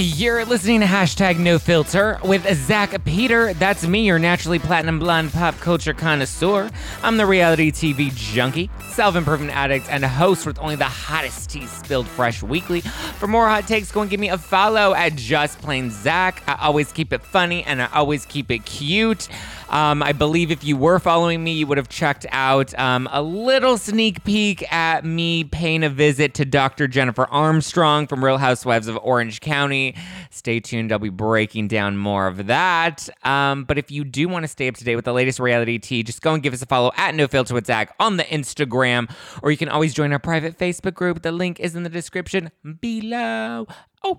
[0.00, 3.52] You're listening to hashtag no filter with Zach Peter.
[3.54, 6.70] That's me, your naturally platinum blonde pop culture connoisseur.
[7.02, 11.66] I'm the reality TV junkie, self improvement addict, and host with only the hottest tea
[11.66, 12.82] spilled fresh weekly.
[12.82, 16.44] For more hot takes, go and give me a follow at Just Plain Zach.
[16.46, 19.28] I always keep it funny and I always keep it cute.
[19.70, 23.20] Um, I believe if you were following me, you would have checked out um, a
[23.20, 26.88] little sneak peek at me paying a visit to Dr.
[26.88, 29.94] Jennifer Armstrong from Real Housewives of Orange County.
[30.30, 33.08] Stay tuned, I'll be breaking down more of that.
[33.24, 35.78] Um, but if you do want to stay up to date with the latest reality
[35.78, 38.24] tea, just go and give us a follow at No Filter with Zach on the
[38.24, 39.10] Instagram,
[39.42, 41.20] or you can always join our private Facebook group.
[41.22, 43.66] The link is in the description below.
[44.02, 44.18] Oh,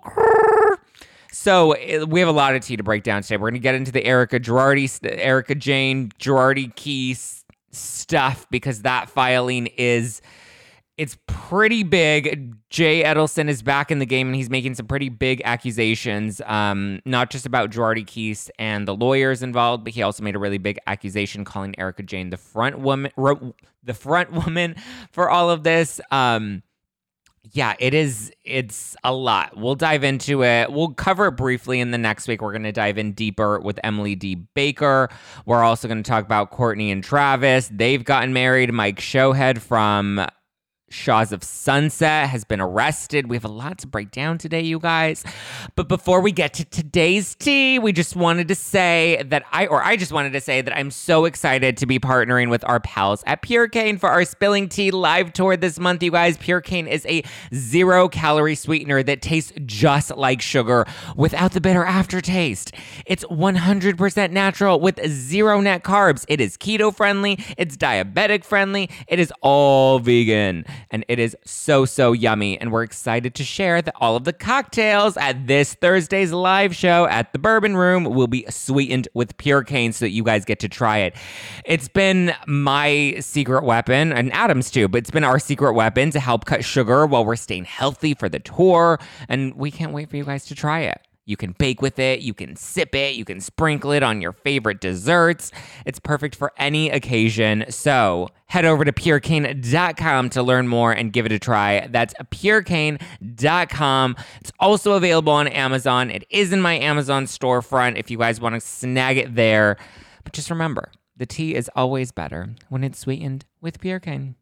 [1.31, 3.38] so eh, we have a lot of tea to break down today.
[3.38, 9.09] We're going to get into the Erica Girardi, Erika Jayne Girardi Keese stuff because that
[9.09, 10.21] filing is
[10.99, 12.55] it's pretty big.
[12.69, 16.99] Jay Edelson is back in the game and he's making some pretty big accusations, um,
[17.05, 20.58] not just about Girardi Keese and the lawyers involved, but he also made a really
[20.58, 23.14] big accusation calling Erika Jayne the front woman,
[23.81, 24.75] the front woman
[25.11, 26.02] for all of this.
[26.11, 26.64] Um,
[27.44, 28.32] yeah, it is.
[28.44, 29.58] It's a lot.
[29.58, 30.72] We'll dive into it.
[30.72, 32.42] We'll cover it briefly in the next week.
[32.42, 34.36] We're going to dive in deeper with Emily D.
[34.36, 35.09] Baker.
[35.45, 37.70] We're also going to talk about Kourtney and Travis.
[37.72, 38.73] They've gotten married.
[38.73, 40.26] Mike Shouhed from
[40.90, 43.30] Shahs of Sunset has been arrested.
[43.30, 45.23] We have a lot to break down today, you guys.
[45.76, 49.84] But before we get to today's tea, we just wanted to say that I, or
[49.84, 53.23] I just wanted to say that I'm so excited to be partnering with our pals
[53.26, 56.38] at Purecane for our Spilling Tea live tour this month, you guys.
[56.38, 57.23] Purecane is a
[57.54, 62.73] zero calorie sweetener that tastes just like sugar without the bitter aftertaste.
[63.06, 66.26] It's 100% natural with zero net carbs.
[66.28, 71.86] It is keto friendly, it's diabetic friendly, it is all vegan and it is so,
[71.86, 72.60] so yummy.
[72.60, 77.06] And we're excited to share that all of the cocktails at this Thursday's live show
[77.06, 80.70] at the Bourbon Room will be sweetened with Purecane so that you guys get to
[80.70, 81.16] try it.
[81.66, 86.20] It's been my secret weapon, and Adam's too, but it's been our secret weapon to
[86.20, 89.00] help cut sugar while we're staying healthy for the tour.
[89.28, 91.02] And we can't wait for you guys to try it.
[91.30, 94.32] You can bake with it, you can sip it, you can sprinkle it on your
[94.32, 95.52] favorite desserts.
[95.86, 97.66] It's perfect for any occasion.
[97.70, 101.86] So head over to purecane.com to learn more and give it a try.
[101.86, 104.16] That's purecane.com.
[104.42, 106.10] It's also available on Amazon.
[106.10, 109.78] It is in my Amazon storefront if you guys want to snag it there.
[110.23, 114.34] But just remember, the tea is always better when it's sweetened with purecane.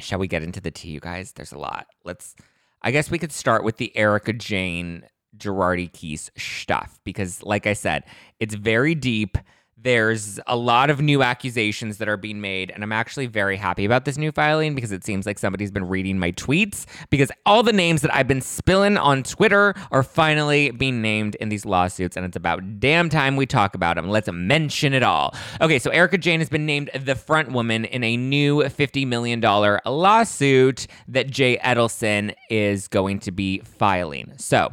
[0.00, 1.32] Shall we get into the tea, you guys?
[1.32, 1.86] There's a lot.
[2.04, 2.36] Let's
[2.82, 5.04] I guess we could start with the Erika Jayne
[5.38, 8.04] Girardi Keese stuff because, like I said,
[8.40, 9.38] it's very deep.
[9.80, 13.84] There's a lot of new accusations that are being made, and I'm actually very happy
[13.84, 17.62] about this new filing because it seems like somebody's been reading my tweets because all
[17.62, 22.16] the names that I've been spilling on Twitter are finally being named in these lawsuits,
[22.16, 24.08] and it's about damn time we talk about them.
[24.08, 25.32] Let's mention it all.
[25.60, 29.40] Okay, so Erika Jayne has been named the front woman in a new $50 million
[29.40, 34.32] lawsuit that Jay Edelson is going to be filing.
[34.38, 34.70] So,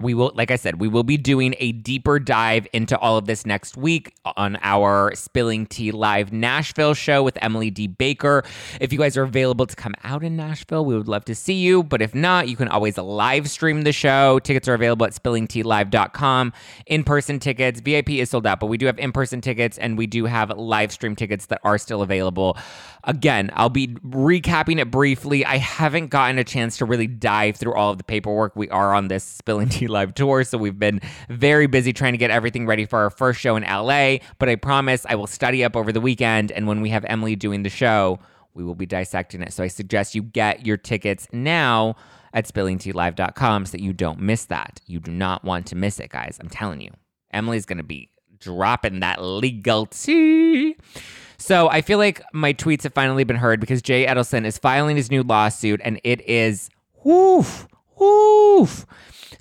[0.00, 3.26] we will like i said we will be doing a deeper dive into all of
[3.26, 7.86] this next week on our spilling tea live nashville show with emily d.
[7.86, 8.42] Baker.
[8.80, 11.54] If you guys are available to come out in nashville we would love to see
[11.54, 11.82] you.
[11.82, 14.38] But if not you can always live stream the show.
[14.40, 16.52] Tickets are available at spillingtealive.com
[16.86, 20.24] in-person tickets vip is sold out but we do have in-person tickets and we do
[20.24, 22.56] have live stream tickets that are still available.
[23.04, 25.44] Again i'll be recapping it briefly.
[25.44, 28.56] I haven't gotten a chance to really dive through all of the paperwork.
[28.56, 30.44] We are on this spilling tea live tour.
[30.44, 33.62] So we've been very busy trying to get everything ready for our first show in
[33.62, 34.18] LA.
[34.38, 36.52] But I promise I will study up over the weekend.
[36.52, 38.18] And when we have Emily doing the show,
[38.54, 39.52] we will be dissecting it.
[39.52, 41.96] So I suggest you get your tickets now
[42.32, 44.80] at spillingtealive.com so that you don't miss that.
[44.86, 46.38] You do not want to miss it, guys.
[46.40, 46.90] I'm telling you.
[47.32, 50.76] Emily's going to be dropping that legal tea.
[51.38, 54.96] So I feel like my tweets have finally been heard because Jay Edelson is filing
[54.96, 56.70] his new lawsuit and it is
[57.02, 57.66] woof,
[57.98, 58.86] woof.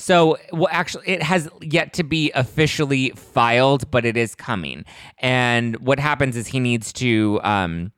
[0.03, 4.83] So, well, actually, it has yet to be officially filed, but it is coming.
[5.19, 7.39] And what happens is he needs to.
[7.41, 7.93] Um,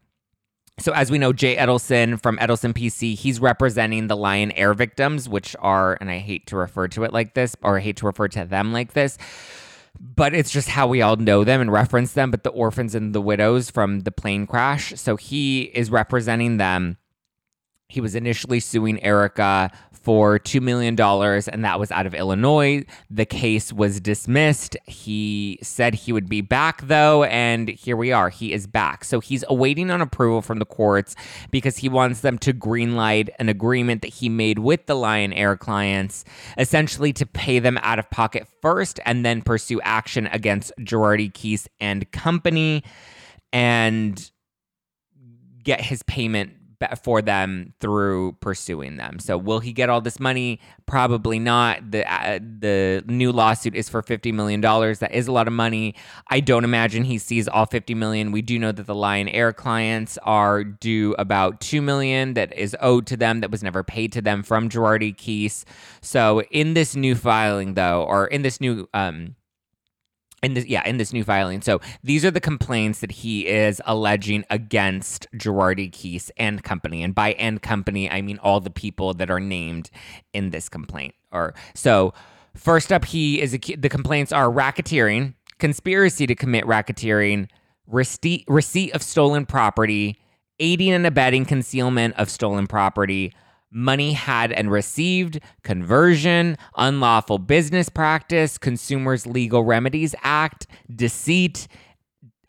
[0.78, 5.28] so, as we know, Jay Edelson from Edelson PC, he's representing the Lion Air victims,
[5.28, 8.06] which are, and I hate to refer to it like this, or I hate to
[8.06, 9.18] refer to them like this,
[10.00, 12.30] but it's just how we all know them and reference them.
[12.30, 14.94] But the orphans and the widows from the plane crash.
[14.96, 16.98] So, he is representing them
[17.88, 19.72] he was initially suing Erika
[20.06, 22.86] for $2 million, and that was out of Illinois.
[23.10, 24.78] The case was dismissed.
[24.86, 28.30] He said he would be back, though, and here we are.
[28.30, 29.04] He is back.
[29.04, 31.16] So he's awaiting on approval from the courts
[31.50, 35.58] because he wants them to greenlight an agreement that he made with the Lion Air
[35.58, 36.24] clients,
[36.60, 41.68] essentially to pay them out of pocket first and then pursue action against Girardi Keese
[41.80, 42.84] and company
[43.52, 44.30] and
[45.64, 46.52] get his payment
[47.02, 49.20] for them through pursuing them.
[49.20, 50.60] So will he get all this money?
[50.86, 51.92] Probably not.
[51.92, 55.00] The uh, the new lawsuit is for 50 million dollars.
[55.00, 55.96] That is a lot of money.
[56.30, 58.32] I don't imagine he sees all 50 million.
[58.32, 62.76] We do know that the Lion Air clients are due about 2 million that is
[62.82, 65.66] owed to them that was never paid to them from Girardi Keese.
[66.02, 69.36] So in this new filing though or in this new um
[70.46, 71.62] in this yeah in this new filing.
[71.62, 77.04] So these are the complaints that he is alleging against Girardi Keese and company.
[77.04, 79.90] And by and company I mean all the people that are named
[80.34, 81.16] in this complaint.
[81.32, 82.14] Or so
[82.56, 87.50] first up he is the complaints are racketeering conspiracy to commit racketeering
[87.88, 90.20] receipt receipt of stolen property
[90.60, 93.34] aiding and abetting concealment of stolen property
[93.72, 101.68] money had and received, conversion, unlawful business practice, Consumers Legal Remedies Act, deceit,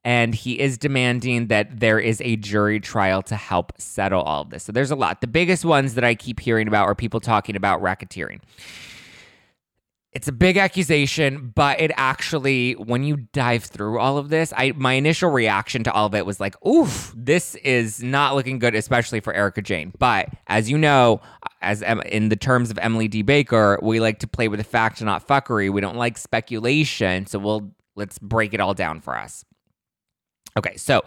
[0.05, 4.51] and he is demanding that there is a jury trial to help settle all of
[4.51, 4.63] this.
[4.63, 5.21] So there's a lot.
[5.21, 8.41] The biggest ones that I keep hearing about are people talking about racketeering.
[10.17, 14.73] It's a big accusation, but it actually, when you dive through all of this, I
[14.75, 18.75] my initial reaction to all of it was like, "Oof, this is not looking good,
[18.75, 19.93] especially for Erika Jayne.
[19.99, 21.21] But as you know,
[21.61, 23.21] as in the terms of Emily D.
[23.21, 25.71] Baker, we like to play with the fact, not fuckery.
[25.71, 29.45] We don't like speculation, so we'll let's break it all down for us.
[30.57, 31.03] Okay, so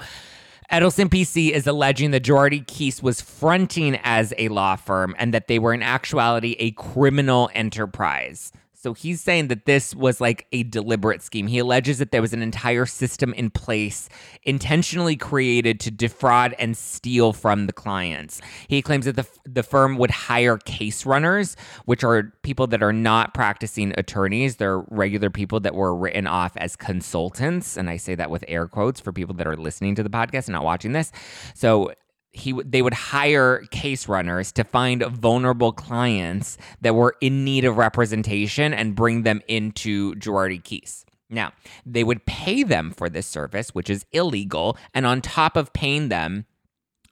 [0.72, 5.48] Edelson PC is alleging that Girardi Keese was fronting as a law firm and that
[5.48, 8.52] they were in actuality a criminal enterprise.
[8.81, 11.48] So he's saying that this was like a deliberate scheme.
[11.48, 14.08] He alleges that there was an entire system in place
[14.44, 18.40] intentionally created to defraud and steal from the clients.
[18.70, 22.94] He claims that the, the firm would hire case runners, which are people that are
[22.94, 24.56] not practicing attorneys.
[24.56, 27.75] They're regular people that were written off as consultants.
[27.75, 30.46] And I say that with air quotes for people that are listening to the podcast
[30.48, 31.12] and not watching this.
[31.54, 31.92] So
[32.31, 37.78] he they would hire case runners to find vulnerable clients that were in need of
[37.78, 41.06] representation and bring them into Girardi Keese.
[41.30, 41.54] Now,
[41.86, 46.10] they would pay them for this service, which is illegal, and on top of paying
[46.10, 46.46] them,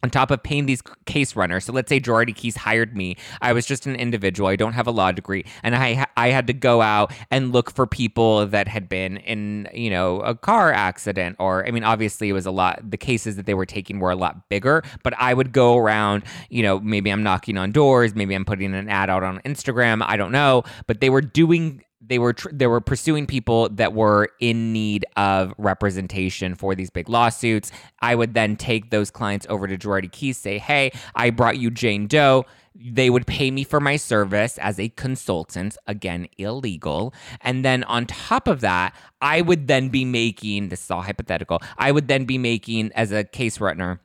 [0.04, 1.66] on top of paying these case runners.
[1.66, 3.16] So let's say Girardi Keese hired me.
[3.42, 4.48] I was just an individual.
[4.48, 7.72] I don't have a law degree, and I I had to go out and look
[7.72, 12.30] for people that had been in you know a car accident or I mean obviously
[12.30, 12.80] it was a lot.
[12.90, 16.24] The cases that they were taking were a lot bigger, but I would go around.
[16.50, 20.04] You know maybe I'm knocking on doors, maybe I'm putting an ad out on Instagram.
[20.06, 23.94] I don't know, but they were doing they were tr- they were pursuing people that
[23.94, 27.72] were in need of representation for these big lawsuits.
[28.02, 31.72] I would then take those clients over to Girardi Keese, say, "Hey, I brought you
[31.72, 32.46] Jane Doe."
[32.80, 37.12] They would pay me for my service as a consultant, again, illegal.
[37.42, 41.60] And then on top of that, I would then be making this is all hypothetical.
[41.80, 44.00] I would then be making as a case runner.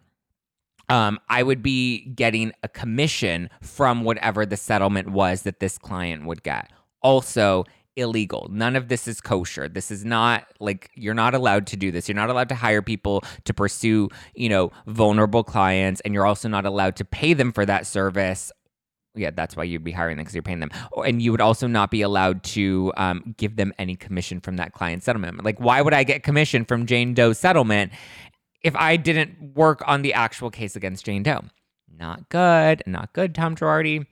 [0.88, 6.24] Um, I would be getting a commission from whatever the settlement was that this client
[6.24, 6.70] would get.
[7.02, 7.64] Also,
[7.96, 8.48] illegal.
[8.50, 9.68] None of this is kosher.
[9.68, 12.08] This is not like you're not allowed to do this.
[12.08, 16.48] You're not allowed to hire people to pursue, you know, vulnerable clients and you're also
[16.48, 18.50] not allowed to pay them for that service.
[19.14, 20.70] Yeah, that's why you'd be hiring them because you're paying them.
[21.04, 24.72] And you would also not be allowed to um, give them any commission from that
[24.72, 25.44] client settlement.
[25.44, 27.92] Like, why would I get commission from Jane Doe's settlement
[28.62, 31.42] if I didn't work on the actual case against Jane Doe?
[31.94, 32.82] Not good.
[32.86, 34.06] Not good, Tom Girardi.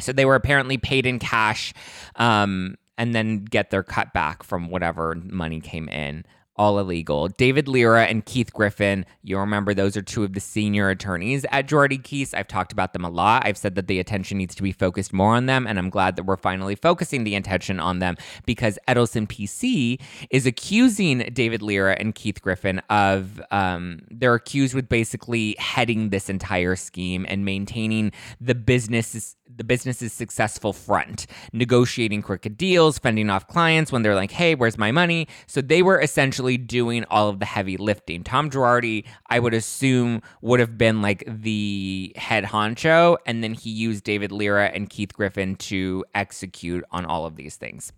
[0.00, 1.74] So they were apparently paid in cash.
[2.16, 6.24] Um, and then get their cut back from whatever money came in
[6.56, 7.28] all illegal.
[7.28, 11.66] David Lira and Keith Griffin, you'll remember those are two of the senior attorneys at
[11.66, 12.34] Girardi Keese.
[12.34, 13.44] I've talked about them a lot.
[13.44, 16.16] I've said that the attention needs to be focused more on them, and I'm glad
[16.16, 21.96] that we're finally focusing the attention on them because Edelson PC is accusing David Lira
[21.98, 28.12] and Keith Griffin of, um, they're accused with basically heading this entire scheme and maintaining
[28.40, 34.30] the business the business's successful front, negotiating crooked deals, fending off clients when they're like,
[34.30, 35.28] hey, where's my money?
[35.46, 38.22] So they were essentially essentially doing all of the heavy lifting.
[38.22, 43.70] Tom Girardi, I would assume, would have been like the head honcho, and then he
[43.70, 47.92] used David Lira and Keith Griffin to execute on all of these things.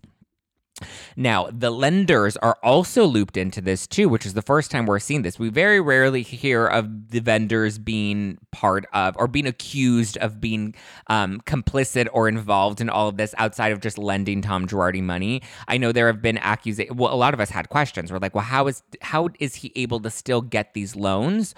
[1.15, 4.99] Now, the lenders are also looped into this too, which is the first time we're
[4.99, 5.39] seeing this.
[5.39, 10.75] We very rarely hear of the vendors being part of or being accused of being
[11.07, 15.41] um, complicit or involved in all of this outside of just lending Tom Girardi money.
[15.67, 16.97] I know there have been accusations.
[16.97, 18.11] Well, a lot of us had questions.
[18.11, 21.55] We're like, well, how is how is he able to still get these loans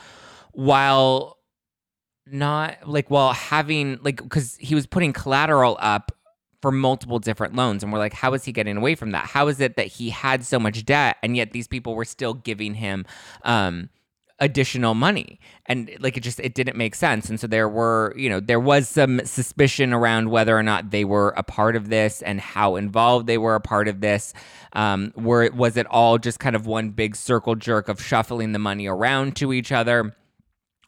[0.51, 1.37] while
[2.31, 6.11] not like while having like because he was putting collateral up
[6.61, 7.83] for multiple different loans.
[7.83, 9.25] And we're like, how is he getting away from that?
[9.25, 12.33] How is it that he had so much debt and yet these people were still
[12.33, 13.05] giving him
[13.43, 13.89] um,
[14.39, 15.39] additional money?
[15.67, 17.29] And like it just it didn't make sense.
[17.29, 21.05] And so there were, you know, there was some suspicion around whether or not they
[21.05, 24.33] were a part of this and how involved they were a part of this.
[24.73, 28.59] Um, were was it all just kind of one big circle jerk of shuffling the
[28.59, 30.15] money around to each other?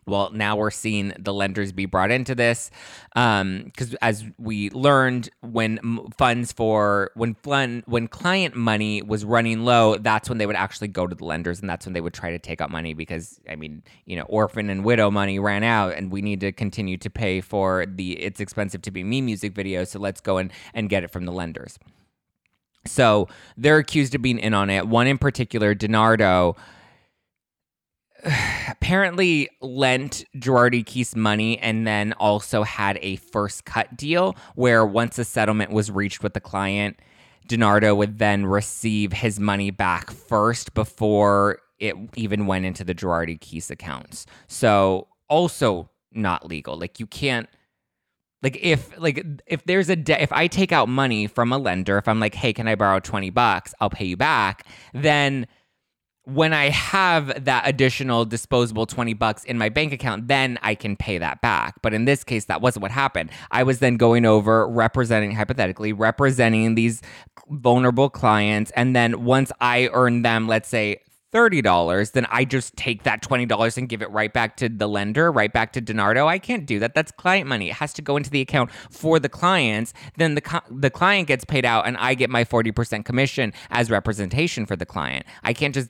[0.08, 2.72] Well, now we're seeing the lenders be brought into this
[3.14, 9.64] because, um, as we learned, when funds for when fun, when client money was running
[9.64, 12.16] low, that's when they would actually go to the lenders, and that's when they would
[12.16, 15.64] try to take out money because, I mean, you know, orphan and widow money ran
[15.64, 19.22] out, and we need to continue to pay for the "It's expensive to be me"
[19.22, 21.78] music video, so let's go and and get it from the lenders.
[22.88, 24.88] So they're accused of being in on it.
[24.88, 26.58] One in particular, DiNardo
[28.24, 35.18] apparently lent Girardi Keese money and then also had a first cut deal where once
[35.18, 37.00] a settlement was reached with the client,
[37.48, 43.40] DiNardo would then receive his money back first before it even went into the Girardi
[43.40, 44.26] Keese accounts.
[44.48, 46.78] So also not legal.
[46.78, 47.50] Like you can't
[48.44, 51.98] like if like if there's a de- if I take out money from a lender,
[51.98, 53.74] if I'm like, "Hey, can I borrow 20 bucks?
[53.80, 55.48] I'll pay you back." Then
[56.26, 60.96] when I have that additional disposable 20 bucks in my bank account, then I can
[60.96, 61.76] pay that back.
[61.82, 63.32] But in this case, that wasn't what happened.
[63.50, 67.02] I was then going over representing, hypothetically, representing these
[67.50, 68.72] vulnerable clients.
[68.76, 71.02] And then once I earn them, let's say,
[71.34, 75.32] $30, then I just take that $20 and give it right back to the lender,
[75.32, 76.28] right back to DiNardo.
[76.28, 76.94] I can't do that.
[76.94, 77.70] That's client money.
[77.70, 79.94] It has to go into the account for the clients.
[80.18, 84.66] Then the, the client gets paid out and I get my 40% commission as representation
[84.66, 85.26] for the client.
[85.42, 85.90] I can't just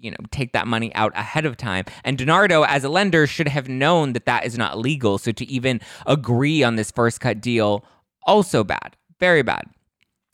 [0.00, 3.48] you know take that money out ahead of time and DiNardo as a lender should
[3.48, 7.40] have known that that is not legal so to even agree on this first cut
[7.40, 7.84] deal
[8.26, 9.64] also bad very bad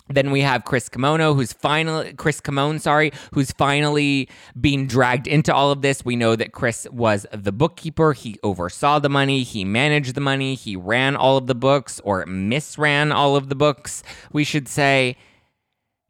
[0.08, 4.28] then we have Chris Kimono, who's finally Chris Kamon, sorry, who's finally
[4.60, 6.04] being dragged into all of this.
[6.04, 8.12] We know that Chris was the bookkeeper.
[8.12, 9.42] He oversaw the money.
[9.42, 10.56] He managed the money.
[10.56, 15.16] He ran all of the books, or misran all of the books, we should say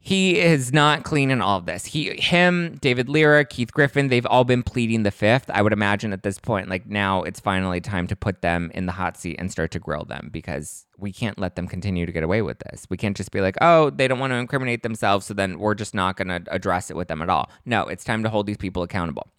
[0.05, 1.83] he is not clean in all of this.
[1.85, 5.49] He, him, David Lira, Keith Griffin, they've all been pleading the fifth.
[5.49, 8.85] I would imagine at this point, like now it's finally time to put them in
[8.85, 12.11] the hot seat and start to grill them because we can't let them continue to
[12.11, 12.85] get away with this.
[12.87, 15.73] We can't just be like, oh, they don't want to incriminate themselves, so then we're
[15.73, 17.49] just not going to address it with them at all.
[17.65, 19.31] No, it's time to hold these people accountable.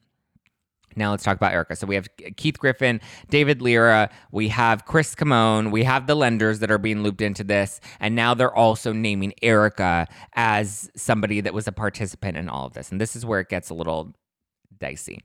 [0.96, 1.76] Now let's talk about Erica.
[1.76, 6.58] So we have Keith Griffin, David Lira, we have Chris Kamon, we have the lenders
[6.60, 11.54] that are being looped into this, and now they're also naming Erica as somebody that
[11.54, 12.90] was a participant in all of this.
[12.90, 14.14] And this is where it gets a little
[14.78, 15.20] dicey.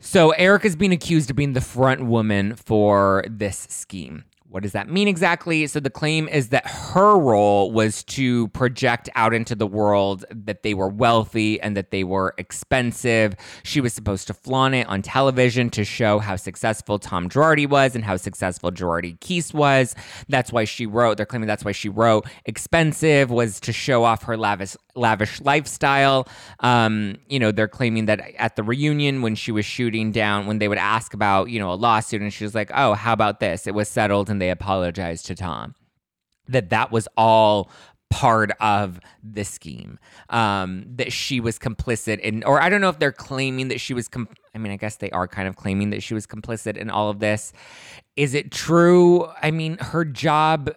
[0.00, 4.24] So Erica's being accused of being the front woman for this scheme.
[4.50, 5.66] What does that mean exactly?
[5.66, 10.62] So, the claim is that her role was to project out into the world that
[10.62, 13.34] they were wealthy and that they were expensive.
[13.62, 17.94] She was supposed to flaunt it on television to show how successful Tom Girardi was
[17.94, 19.94] and how successful Girardi Keese was.
[20.30, 24.22] That's why she wrote, they're claiming that's why she wrote expensive, was to show off
[24.22, 26.28] her lavish, lavish lifestyle.
[26.60, 30.58] Um, you know, they're claiming that at the reunion when she was shooting down, when
[30.58, 33.40] they would ask about, you know, a lawsuit, and she was like, oh, how about
[33.40, 33.66] this?
[33.66, 35.74] It was settled and they apologized to Tom.
[36.48, 37.70] That that was all
[38.10, 39.98] part of the scheme
[40.30, 43.92] um, that she was complicit in or i don't know if they're claiming that she
[43.92, 46.76] was com- i mean i guess they are kind of claiming that she was complicit
[46.76, 47.52] in all of this
[48.16, 50.70] is it true i mean her job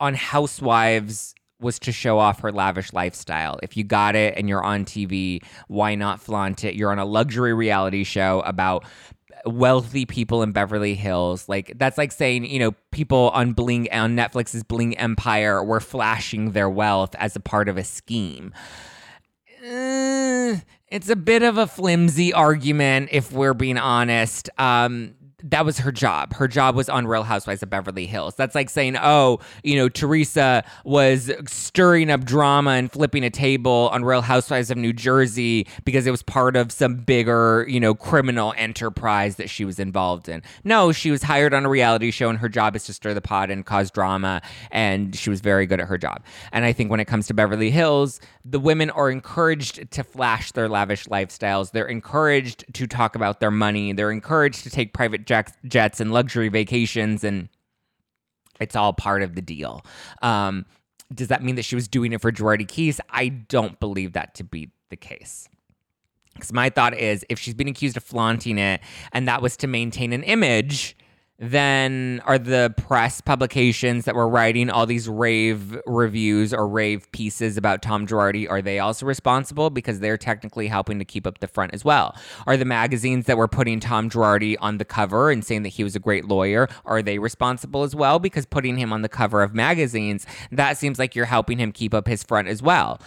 [0.00, 3.58] on housewives was to show off her lavish lifestyle.
[3.62, 6.74] If you got it and you're on TV, why not flaunt it?
[6.74, 8.84] You're on a luxury reality show about
[9.44, 11.48] wealthy people in Beverly Hills.
[11.48, 16.52] Like that's like saying, you know, people on Bling on Netflix's Bling Empire were flashing
[16.52, 18.52] their wealth as a part of a scheme.
[19.60, 20.56] Uh,
[20.90, 24.48] it's a bit of a flimsy argument if we're being honest.
[24.58, 25.14] Um,
[25.44, 26.34] that was her job.
[26.34, 28.34] Her job was on Real Housewives of Beverly Hills.
[28.34, 33.88] That's like saying, oh, you know, Teresa was stirring up drama and flipping a table
[33.92, 37.94] on Real Housewives of New Jersey because it was part of some bigger, you know,
[37.94, 40.42] criminal enterprise that she was involved in.
[40.64, 43.20] No, she was hired on a reality show and her job is to stir the
[43.20, 44.42] pot and cause drama.
[44.72, 46.24] And she was very good at her job.
[46.50, 50.50] And I think when it comes to Beverly Hills, the women are encouraged to flash
[50.50, 51.70] their lavish lifestyles.
[51.70, 53.92] They're encouraged to talk about their money.
[53.92, 55.27] They're encouraged to take private
[55.66, 57.48] jets and luxury vacations, and
[58.60, 59.84] it's all part of the deal.
[60.22, 60.66] Um,
[61.14, 63.00] does that mean that she was doing it for Girardi Keese?
[63.10, 65.48] I don't believe that to be the case.
[66.34, 68.80] Because my thought is if she's been accused of flaunting it
[69.12, 70.96] and that was to maintain an image,
[71.40, 77.56] then are the press publications that were writing all these rave reviews or rave pieces
[77.56, 81.46] about Tom Girardi are they also responsible because they're technically helping to keep up the
[81.46, 82.16] front as well?
[82.48, 85.84] Are the magazines that were putting Tom Girardi on the cover and saying that he
[85.84, 89.42] was a great lawyer are they responsible as well because putting him on the cover
[89.42, 93.00] of magazines that seems like you're helping him keep up his front as well.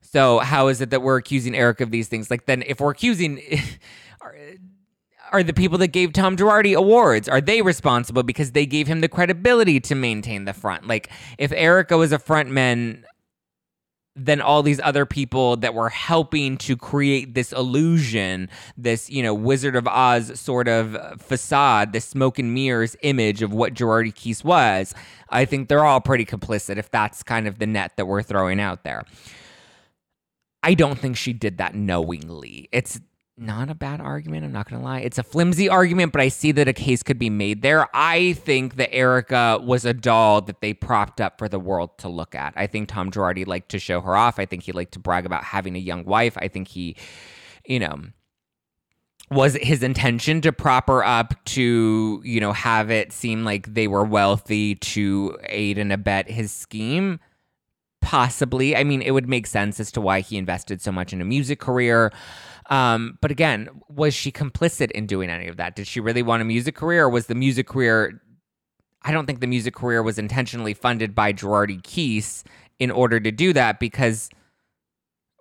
[0.00, 2.30] So how is it that we're accusing Eric of these things?
[2.30, 3.40] Like then if we're accusing
[5.32, 9.00] are the people that gave Tom Girardi awards are they responsible because they gave him
[9.00, 10.86] the credibility to maintain the front?
[10.86, 13.04] Like if Erica was a frontman
[14.18, 19.32] then all these other people that were helping to create this illusion, this, you know,
[19.32, 24.42] Wizard of Oz sort of facade, this smoke and mirrors image of what Girardi Keese
[24.42, 24.92] was,
[25.30, 28.60] I think they're all pretty complicit if that's kind of the net that we're throwing
[28.60, 29.04] out there.
[30.64, 32.68] I don't think she did that knowingly.
[32.72, 33.00] It's
[33.38, 34.44] not a bad argument.
[34.44, 35.00] I'm not going to lie.
[35.00, 37.88] It's a flimsy argument, but I see that a case could be made there.
[37.94, 42.08] I think that Erica was a doll that they propped up for the world to
[42.08, 42.52] look at.
[42.56, 44.38] I think Tom Girardi liked to show her off.
[44.38, 46.36] I think he liked to brag about having a young wife.
[46.38, 46.96] I think he,
[47.64, 47.98] you know,
[49.30, 53.74] was it his intention to prop her up to, you know, have it seem like
[53.74, 57.20] they were wealthy to aid and abet his scheme?
[58.00, 58.74] Possibly.
[58.74, 61.24] I mean, it would make sense as to why he invested so much in a
[61.24, 62.10] music career.
[62.68, 65.74] Um, but again, was she complicit in doing any of that?
[65.74, 68.20] Did she really want a music career, or was the music career?
[69.02, 72.44] I don't think the music career was intentionally funded by Girardi Keese
[72.78, 74.28] in order to do that because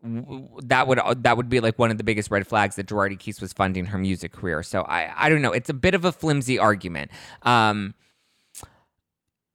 [0.04, 3.42] that would that would be like one of the biggest red flags that Girardi Keese
[3.42, 4.64] was funding her music career.
[4.64, 5.52] So I I don't know.
[5.52, 7.12] It's a bit of a flimsy argument.
[7.42, 7.94] Um,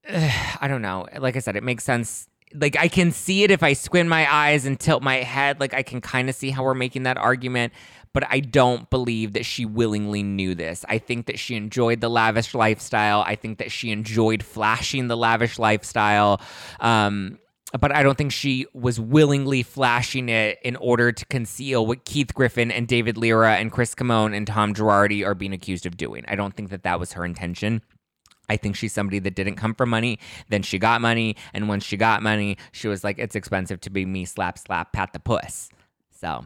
[0.09, 1.07] I don't know.
[1.19, 4.32] Like I said, it makes sense like I can see it if I squint my
[4.32, 5.60] eyes and tilt my head.
[5.60, 7.73] Like I can kind of see how we're making that argument,
[8.12, 10.84] but I don't believe that she willingly knew this.
[10.88, 13.23] I think that she enjoyed the lavish lifestyle.
[13.26, 16.41] I think that she enjoyed flashing the lavish lifestyle.
[16.80, 17.38] Um,
[17.80, 22.34] but I don't think she was willingly flashing it in order to conceal what Keith
[22.34, 26.25] Griffin and David Lira and Chris Kamon and Tom Girardi are being accused of doing.
[26.28, 27.80] I don't think that that was her intention.
[28.49, 30.19] I think she's somebody that didn't come for money.
[30.49, 31.37] Then she got money.
[31.55, 34.93] And when she got money, she was like, it's expensive to be me, slap, slap,
[34.93, 35.71] pat the puss.
[36.11, 36.45] So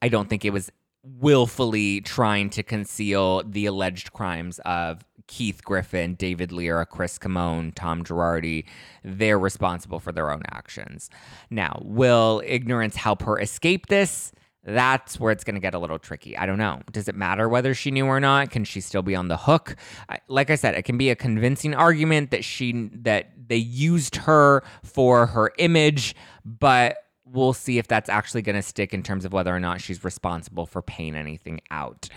[0.00, 0.70] I don't think it was
[1.02, 8.04] willfully trying to conceal the alleged crimes of Keith Griffin, David Lira, Chris Kamon, Tom
[8.04, 8.64] Girardi.
[9.02, 11.10] They're responsible for their own actions.
[11.48, 14.32] Now, will ignorance help her escape this?
[14.64, 16.36] That's where it's going to get a little tricky.
[16.36, 16.80] I don't know.
[16.92, 18.50] Does it matter whether she knew or not?
[18.50, 19.76] Can she still be on the hook?
[20.08, 24.16] I, like I said, it can be a convincing argument that she that they used
[24.16, 29.24] her for her image, but we'll see if that's actually going to stick in terms
[29.24, 32.08] of whether or not she's responsible for paying anything out.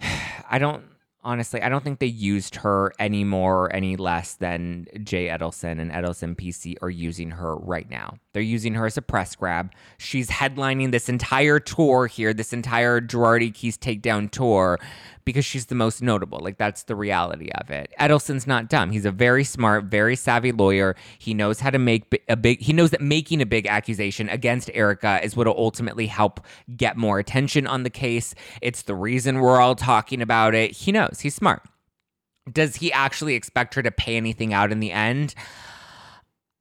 [0.50, 0.84] I don't
[1.22, 5.80] honestly, I don't think they used her any more or any less than Jay Edelson
[5.80, 8.18] and Edelson PC are using her right now.
[8.32, 9.72] They're using her as a press grab.
[9.98, 14.78] She's headlining this entire tour here, this entire Girardi Keese takedown tour,
[15.24, 16.40] because she's the most notable.
[16.40, 17.92] Like that's the reality of it.
[17.98, 18.90] Edelson's not dumb.
[18.90, 20.96] He's a very smart, very savvy lawyer.
[21.18, 22.60] He knows how to make a big.
[22.60, 26.40] He knows that making a big accusation against Erica is what will ultimately help
[26.76, 28.34] get more attention on the case.
[28.62, 30.72] It's the reason we're all talking about it.
[30.72, 31.09] He knows.
[31.18, 31.62] He's smart.
[32.52, 35.34] Does he actually expect her to pay anything out in the end?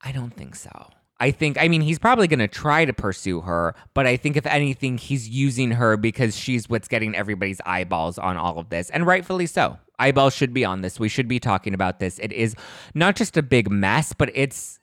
[0.02, 0.90] I don't think so.
[1.20, 4.38] I think, I mean, he's probably going to try to pursue her, but I think
[4.38, 8.90] if anything, he's using her because she's what's getting everybody's eyeballs on all of this,
[8.90, 9.78] and rightfully so.
[10.00, 10.98] Eyeballs should be on this.
[10.98, 12.20] We should be talking about this.
[12.20, 12.56] It is
[12.96, 14.79] not just a big mess, but it's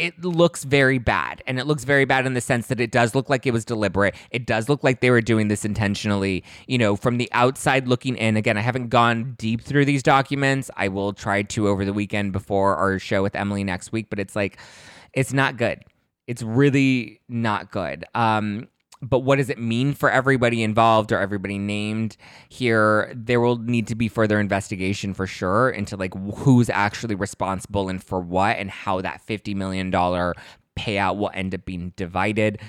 [0.00, 1.42] it looks very bad.
[1.46, 3.66] And it looks very bad in the sense that it does look like it was
[3.66, 4.14] deliberate.
[4.30, 6.42] It does look like they were doing this intentionally.
[6.66, 10.70] You know, from the outside looking in, again, I haven't gone deep through these documents.
[10.76, 14.18] I will try to over the weekend before our show with Emily next week, but
[14.18, 14.58] it's like,
[15.12, 15.84] it's not good.
[16.26, 18.06] It's really not good.
[18.14, 18.68] Um,
[19.02, 22.16] but what does it mean for everybody involved or everybody named
[22.48, 23.12] here?
[23.14, 28.02] There will need to be further investigation for sure into like who's actually responsible and
[28.02, 32.60] for what and how that $50 million payout will end up being divided.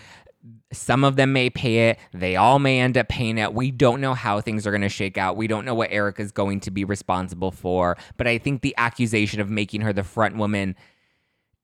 [0.71, 1.99] Some of them may pay it.
[2.13, 3.53] They all may end up paying it.
[3.53, 5.35] We don't know how things are going to shake out.
[5.35, 7.97] We don't know what Erika is going to be responsible for.
[8.15, 10.75] But I think the accusation of making her the front woman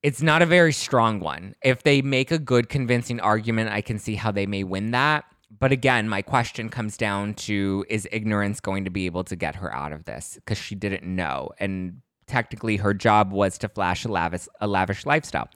[0.04, 1.56] it's not a very strong one.
[1.64, 5.26] If they make a good convincing argument, I can see how they may win that.
[5.60, 9.56] But again, my question comes down to is ignorance going to be able to get
[9.56, 10.36] her out of this?
[10.36, 11.52] Because she didn't know.
[11.60, 15.50] And technically, her job was to flash a lavish, a lavish lifestyle.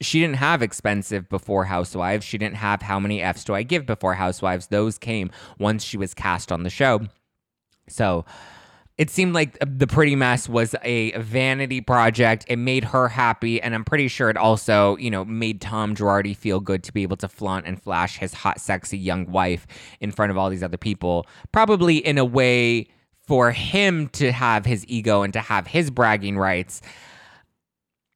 [0.00, 2.24] She didn't have expensive before Housewives.
[2.24, 4.66] She didn't have how many F's do I give before Housewives.
[4.66, 7.00] Those came once she was cast on the show.
[7.88, 8.24] So,
[8.98, 12.44] it seemed like the pretty mess was a vanity project.
[12.48, 16.36] It made her happy, and I'm pretty sure it also, you know, made Tom Girardi
[16.36, 19.68] feel good to be able to flaunt and flash his hot, sexy young wife
[20.00, 21.28] in front of all these other people.
[21.52, 22.88] Probably in a way
[23.20, 26.80] for him to have his ego and to have his bragging rights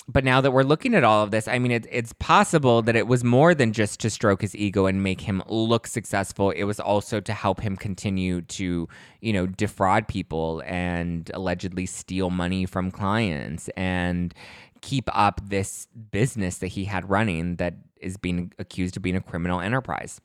[0.09, 2.97] but now that we're looking at all of this, I mean, it, it's possible that
[2.97, 6.51] it was more than just to stroke his ego and make him look successful.
[6.51, 8.89] It was also to help him continue to,
[9.21, 14.35] you know, defraud people and allegedly steal money from clients and
[14.81, 19.21] keep up this business that he had running that is being accused of being a
[19.21, 20.21] criminal enterprise.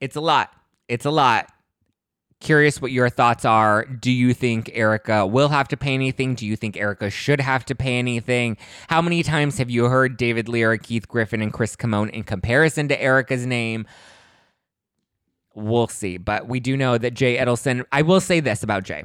[0.00, 0.52] It's a lot.
[0.88, 1.50] It's a lot.
[2.40, 3.86] Curious what your thoughts are.
[3.86, 6.34] Do you think Erica will have to pay anything?
[6.34, 8.58] Do you think Erica should have to pay anything?
[8.88, 12.88] How many times have you heard David Lira, Keith Griffin, and Chris Kamon in comparison
[12.88, 13.86] to Erica's name?
[15.54, 16.18] We'll see.
[16.18, 19.04] But we do know that Jay Edelson, I will say this about Jay.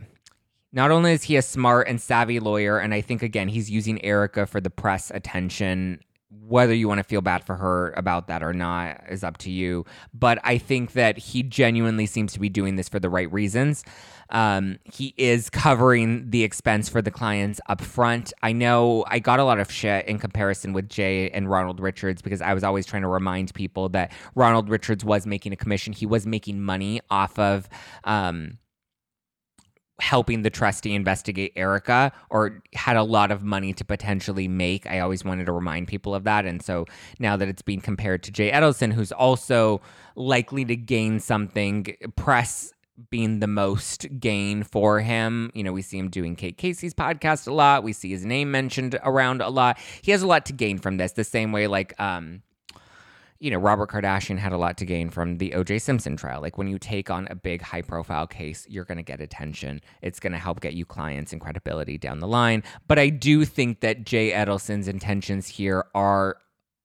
[0.74, 4.04] Not only is he a smart and savvy lawyer, and I think, again, he's using
[4.04, 8.44] Erica for the press attention whether you want to feel bad for her about that
[8.44, 9.86] or not is up to you.
[10.14, 13.84] But I think that he genuinely seems to be doing this for the right reasons.
[14.30, 18.32] Um, he is covering the expense for the clients up front.
[18.42, 22.22] I know I got a lot of shit in comparison with Jay and Ronald Richards
[22.22, 25.92] because I was always trying to remind people that Ronald Richards was making a commission.
[25.92, 27.68] He was making money off of.
[28.06, 28.58] Um,
[30.02, 34.88] helping the trustee investigate Erica or had a lot of money to potentially make.
[34.88, 36.46] I always wanted to remind people of that.
[36.46, 36.86] And so
[37.20, 39.80] now that it's being compared to Jay Edelson, who's also
[40.16, 41.86] likely to gain something,
[42.16, 42.74] press
[43.12, 45.52] being the most gain for him.
[45.54, 47.84] You know, we see him doing Kate Casey's podcast a lot.
[47.84, 49.78] We see his name mentioned around a lot.
[50.02, 52.42] He has a lot to gain from this, the same way like um
[53.42, 56.42] you know, Robert Kardashian had a lot to gain from the OJ Simpson trial.
[56.42, 59.82] Like when you take on a big high profile case, you're going to get attention.
[60.04, 62.62] It's going to help get you clients and credibility down the line.
[62.88, 66.38] But I do think that Jay Edelson's intentions here are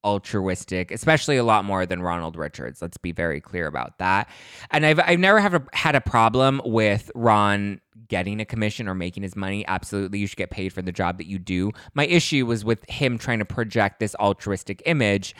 [0.02, 2.80] altruistic, especially a lot more than Ronald Richards.
[2.80, 4.30] Let's be very clear about that.
[4.70, 8.94] And I've I've never have a, had a problem with Ron getting a commission or
[8.94, 9.66] making his money.
[9.66, 11.72] Absolutely, you should get paid for the job that you do.
[11.92, 15.34] My issue was with him trying to project this altruistic image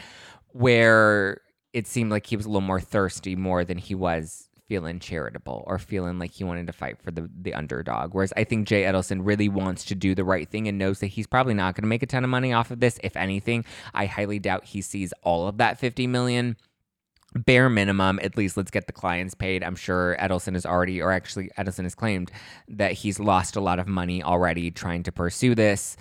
[0.57, 1.41] where
[1.73, 5.63] it seemed like he was a little more thirsty more than he was feeling charitable
[5.67, 8.15] or feeling like he wanted to fight for the, the underdog.
[8.15, 11.09] Whereas I think Jay Edelson really wants to do the right thing and knows that
[11.09, 12.99] he's probably not going to make a ton of money off of this.
[13.05, 13.65] If anything,
[13.95, 16.57] I highly doubt he sees all of that 50 million.
[17.35, 19.63] Bare minimum, at least let's get the clients paid.
[19.63, 22.33] I'm sure Edelson has already, or actually, Edelson has claimed
[22.69, 25.99] that he's lost a lot of money already trying to pursue this.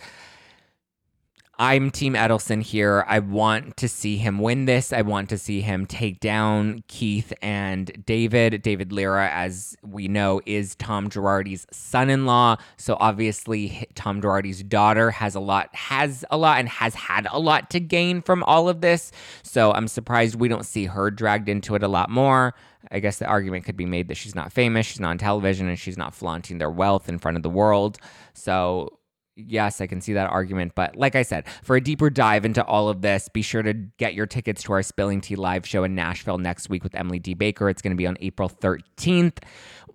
[1.57, 3.05] I'm Team Edelson here.
[3.07, 4.91] I want to see him win this.
[4.91, 8.61] I want to see him take down Keith and David.
[8.61, 12.57] David Lira, as we know, is Tom Girardi's son-in-law.
[12.75, 17.39] So obviously, Tom Girardi's daughter has a lot, has a lot, and has had a
[17.39, 19.13] lot to gain from all of this.
[19.41, 22.53] So I'm surprised we don't see her dragged into it a lot more.
[22.91, 25.69] I guess the argument could be made that she's not famous, she's not on television,
[25.69, 27.97] and she's not flaunting their wealth in front of the world.
[28.33, 28.99] So
[29.35, 30.73] yes, I can see that argument.
[30.75, 33.73] But like I said, for a deeper dive into all of this, be sure to
[33.73, 37.19] get your tickets to our Spilling Tea live show in Nashville next week with Emily
[37.19, 37.33] D.
[37.33, 37.69] Baker.
[37.69, 39.37] It's going to be on April 13th.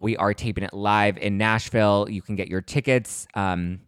[0.01, 2.07] We are taping it live in Nashville.
[2.09, 3.27] You can get your tickets.
[3.35, 3.81] Um,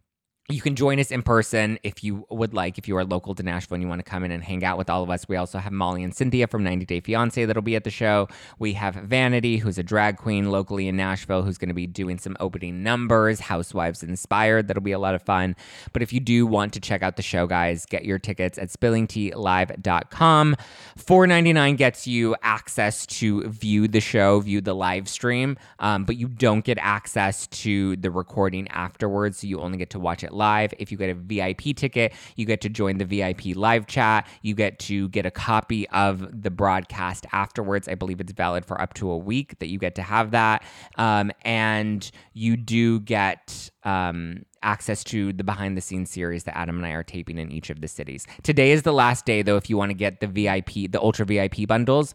[0.48, 3.44] you can join us in person if you would like, if you are local to
[3.44, 5.28] Nashville and you want to come in and hang out with all of us.
[5.28, 8.28] We also have Molly and Cynthia from 90 Day Fiance that'll be at the show.
[8.58, 12.18] We have Vanity, who's a drag queen locally in Nashville, who's going to be doing
[12.18, 14.66] some opening numbers, Housewives Inspired.
[14.66, 15.54] That'll be a lot of fun.
[15.92, 18.68] But if you do want to check out the show, guys, get your tickets at
[18.68, 20.56] spillingtealive.com.
[20.98, 26.26] $4.99 gets you access to view the show, view the live stream, um, but you
[26.26, 29.38] don't get access to the recording afterwards.
[29.38, 30.74] So you only get to watch it it live.
[30.78, 34.26] If you get a VIP ticket, you get to join the VIP live chat.
[34.42, 37.88] You get to get a copy of the broadcast afterwards.
[37.88, 40.64] I believe it's valid for up to a week that you get to have that.
[40.96, 46.76] Um, and you do get um, access to the behind the scenes series that Adam
[46.76, 48.26] and I are taping in each of the cities.
[48.42, 51.26] Today is the last day, though, if you want to get the VIP, the Ultra
[51.26, 52.14] VIP bundles.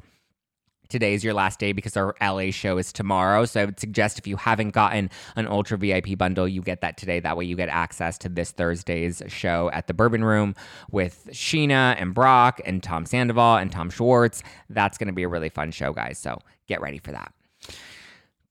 [0.89, 3.45] Today is your last day because our LA show is tomorrow.
[3.45, 6.97] So I would suggest if you haven't gotten an Ultra VIP bundle, you get that
[6.97, 7.19] today.
[7.19, 10.55] That way you get access to this Thursday's show at the Bourbon Room
[10.91, 14.43] with Scheana and Brock and Tom Sandoval and Tom Schwartz.
[14.69, 16.17] That's going to be a really fun show, guys.
[16.17, 17.33] So get ready for that.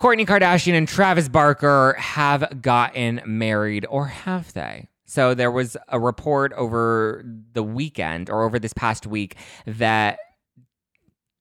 [0.01, 4.89] Kourtney Kardashian and Travis Barker have gotten married, or have they?
[5.07, 10.19] So there was a report over the weekend or over this past week that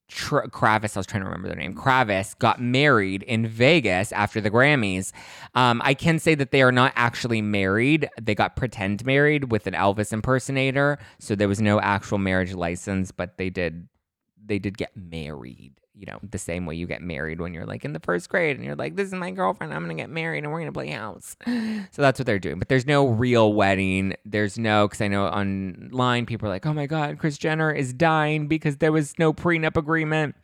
[0.08, 1.74] Tra- Kravis, I was trying to remember their name.
[1.74, 5.12] Kravis got married in Vegas after the Grammys.
[5.56, 8.08] Um, I can say that they are not actually married.
[8.22, 13.12] They got pretend married with an Elvis impersonator, so there was no actual marriage license,
[13.12, 13.88] but they did
[14.48, 17.86] they did get married you know, the same way you get married when you're like
[17.86, 20.44] in the first grade and you're like, this is my girlfriend, I'm gonna get married
[20.44, 21.36] and we're gonna play house.
[21.92, 22.60] So that's what they're doing.
[22.60, 24.16] But there's no real wedding.
[24.26, 27.94] There's no, because I know online people are like, oh my God, Kris Jenner is
[27.94, 30.36] dying because there was no prenup agreement.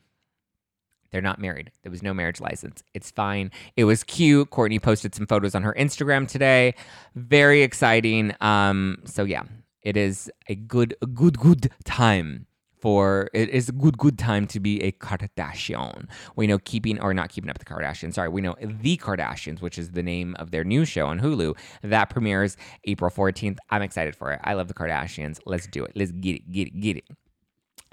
[1.11, 1.71] They're not married.
[1.83, 2.83] There was no marriage license.
[2.93, 3.51] It's fine.
[3.75, 4.49] It was cute.
[4.49, 6.73] Kourtney posted some photos on her Instagram today.
[7.15, 8.33] Very exciting.
[8.39, 9.43] Um, so yeah,
[9.81, 12.47] it is a good, a good, good time
[12.81, 16.07] for it is a good good time to be a Kardashian.
[16.35, 18.15] We know keeping or not keeping up the Kardashians.
[18.15, 21.57] Sorry, we know the Kardashians, which is the name of their new show on Hulu
[21.83, 23.57] that premieres April 14th.
[23.69, 24.39] I'm excited for it.
[24.43, 25.39] I love the Kardashians.
[25.45, 25.91] Let's do it.
[25.95, 27.05] Let's get it, get it, get it.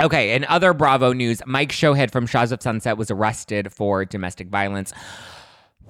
[0.00, 4.48] Okay, in other Bravo news, Mike Shouhed from Shahs of Sunset was arrested for domestic
[4.48, 4.92] violence.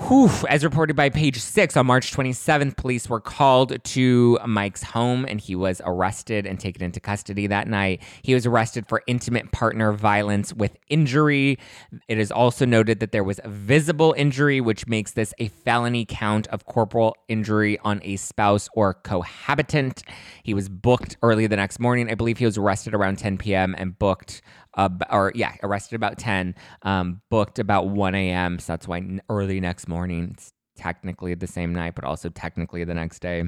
[0.07, 0.31] Whew.
[0.49, 5.41] As reported by page six, on March 27th, police were called to Mike's home and
[5.41, 8.01] he was arrested and taken into custody that night.
[8.23, 11.59] He was arrested for intimate partner violence with injury.
[12.07, 16.07] It is also noted that there was a visible injury, which makes this a felony
[16.09, 20.05] count of corporal injury on a spouse or cohabitant.
[20.45, 22.09] He was booked early the next morning.
[22.09, 23.75] I believe he was arrested around 10 p.m.
[23.77, 24.43] and booked
[24.79, 28.59] uh, or yeah, arrested about 10, um, booked about 1 a.m.
[28.59, 32.95] So that's why early next morning, it's technically the same night, but also technically the
[32.95, 33.45] next day.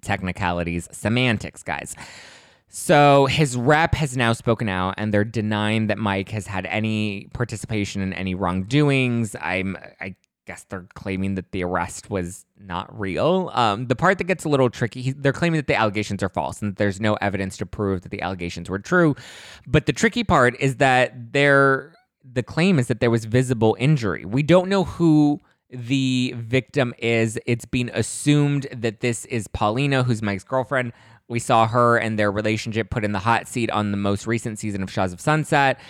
[0.00, 1.94] Technicalities, semantics, guys.
[2.68, 7.28] So his rep has now spoken out and they're denying that Mike has had any
[7.32, 9.36] participation in any wrongdoings.
[9.40, 13.50] I'm I guess they're claiming that the arrest was not real.
[13.54, 16.60] Um, the part that gets a little tricky, they're claiming that the allegations are false
[16.60, 19.14] and that there's no evidence to prove that the allegations were true.
[19.66, 24.24] But the tricky part is that there, the claim is that there was visible injury.
[24.24, 27.38] We don't know who the victim is.
[27.46, 30.92] It's being assumed that this is Paulina, who's Mike's girlfriend.
[31.28, 34.58] We saw her and their relationship put in the hot seat on the most recent
[34.58, 35.80] season of Shahs of Sunset.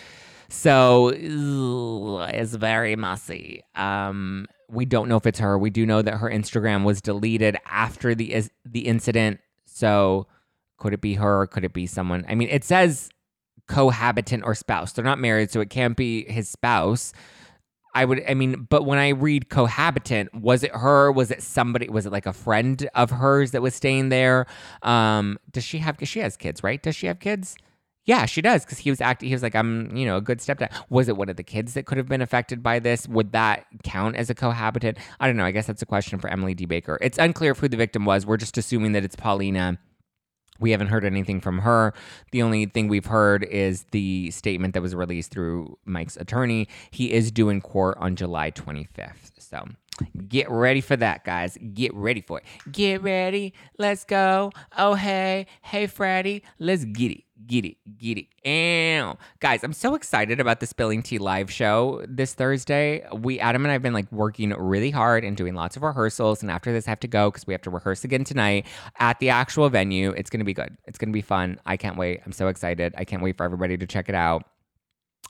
[0.49, 3.63] So it's very messy.
[3.75, 5.59] Um, we don't know if it's her.
[5.59, 9.41] We do know that her Instagram was deleted after the the incident.
[9.65, 10.27] So
[10.79, 11.47] could it be her?
[11.47, 12.25] Could it be someone?
[12.29, 13.11] I mean, it says
[13.67, 14.93] cohabitant or spouse.
[14.93, 17.13] They're not married, so it can't be his spouse.
[17.97, 21.13] I would, I mean, but when I read cohabitant, was it her?
[21.13, 21.89] Was it somebody?
[21.89, 24.47] Was it like a friend of hers that was staying there?
[24.83, 25.97] Um, does she have?
[26.03, 26.83] She has kids, right?
[26.83, 27.57] Does she have kids?
[28.07, 29.29] Yeah, she does because he was acting.
[29.29, 31.75] He was like, "I'm, you know, a good stepdad." Was it one of the kids
[31.75, 33.09] that could have been affected by this?
[33.09, 34.99] Would that count as a cohabitant?
[35.21, 35.45] I don't know.
[35.45, 36.67] I guess that's a question for Emily D.
[36.67, 36.99] Baker.
[37.01, 38.27] It's unclear who the victim was.
[38.27, 39.79] We're just assuming that it's Paulina.
[40.61, 41.95] We haven't heard anything from her.
[42.31, 46.69] The only thing we've heard is the statement that was released through Mike's attorney.
[46.91, 49.33] He is due in court on July 25th.
[49.39, 49.65] So
[50.29, 51.59] get ready for that, guys.
[51.73, 52.45] Get ready for it.
[52.73, 53.55] Get ready.
[53.79, 54.53] Let's go.
[54.77, 55.47] Oh, hey.
[55.63, 56.43] Hey, Freddie.
[56.59, 57.25] Let's get it.
[57.47, 58.27] Get it, get it.
[58.49, 59.19] Ow.
[59.41, 63.07] Guys, I'm so excited about the Spilling Tea live show this Thursday.
[63.13, 66.41] We, Adam and I have been like working really hard and doing lots of rehearsals.
[66.41, 68.67] And after this, I have to go because we have to rehearse again tonight
[68.99, 70.13] at the actual venue.
[70.13, 70.75] It's going to be good.
[70.87, 71.59] It's going to be fun.
[71.67, 72.23] I can't wait.
[72.25, 72.95] I'm so excited.
[72.97, 74.45] I can't wait for everybody to check it out.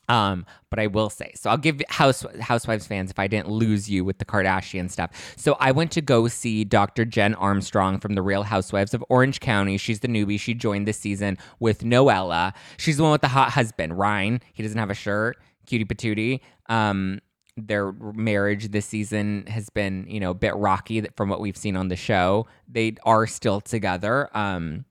[0.09, 3.89] Um, but I will say, so I'll give House Housewives fans if I didn't lose
[3.89, 5.35] you with the Kardashian stuff.
[5.37, 7.05] So I went to go see Dr.
[7.05, 9.79] Jen Armstrong from the Real Housewives of Orange County.
[9.79, 10.39] She's the newbie.
[10.39, 12.53] She joined this season with Noella.
[12.77, 14.41] She's the one with the hot husband, Ryan.
[14.53, 15.39] He doesn't have a shirt.
[15.67, 16.41] Cutie patootie.
[16.69, 17.21] Um,
[17.57, 21.77] their marriage this season has been, you know, a bit rocky from what we've seen
[21.77, 22.47] on the show.
[22.69, 24.37] They are still together.
[24.37, 24.85] Um,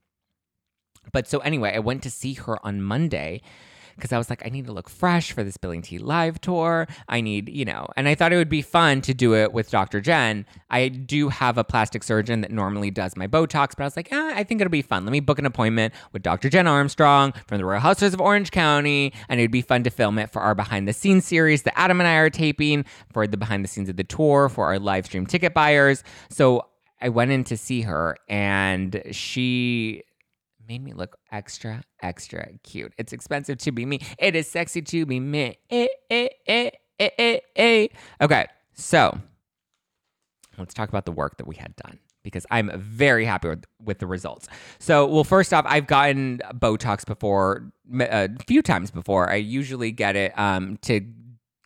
[1.11, 3.41] but so anyway, I went to see her on Monday
[3.95, 6.87] because I was like, I need to look fresh for this Spilling Tea live tour.
[7.07, 9.69] I need, you know, and I thought it would be fun to do it with
[9.71, 10.01] Dr.
[10.01, 10.45] Jen.
[10.69, 14.11] I do have a plastic surgeon that normally does my Botox, but I was like,
[14.11, 15.05] eh, I think it'll be fun.
[15.05, 16.49] Let me book an appointment with Dr.
[16.49, 20.19] Jen Armstrong from the Real Housewives of Orange County, and it'd be fun to film
[20.19, 23.37] it for our behind the scenes series that Adam and I are taping for the
[23.37, 26.03] behind the scenes of the tour for our live stream ticket buyers.
[26.29, 26.67] So
[27.01, 30.03] I went in to see her, and she
[30.67, 32.93] made me look extra, extra cute.
[32.97, 33.99] It's expensive to be me.
[34.19, 35.57] It is sexy to be me.
[35.69, 37.87] Eh, eh, eh, eh, eh, eh.
[38.21, 39.17] Okay, so
[40.57, 43.99] let's talk about the work that we had done because I'm very happy with, with
[43.99, 44.47] the results.
[44.79, 49.29] So, well, first off, I've gotten Botox before a few times before.
[49.29, 51.01] I usually get it um, to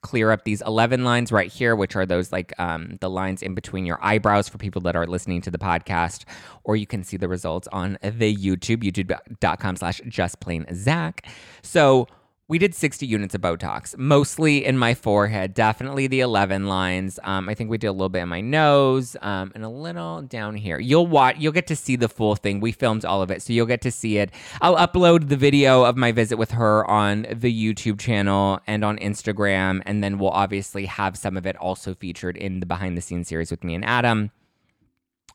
[0.07, 3.53] clear up these 11 lines right here, which are those like um, the lines in
[3.53, 6.23] between your eyebrows for people that are listening to the podcast,
[6.63, 11.27] or you can see the results on the YouTube, youtube.com slash just plain Zach.
[11.61, 12.07] So
[12.49, 17.19] we did 60 units of Botox, mostly in my forehead, definitely the 11 lines.
[17.23, 20.21] Um, I think we did a little bit in my nose um, and a little
[20.21, 20.79] down here.
[20.79, 22.61] You'll watch, you'll get to see the full thing.
[22.61, 24.31] We filmed all of it, so you'll get to see it.
[24.61, 28.97] I'll upload the video of my visit with her on the YouTube channel and on
[28.99, 33.01] Instagram, and then we'll obviously have some of it also featured in the behind the
[33.01, 34.31] scenes series with me and Adam.